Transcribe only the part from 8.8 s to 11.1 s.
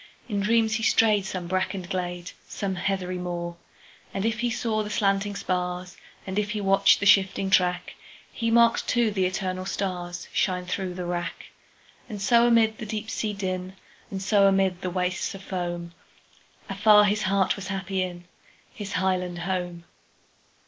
too, the eternal starsShine through the